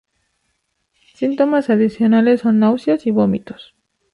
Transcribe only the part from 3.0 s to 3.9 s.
y vómitos.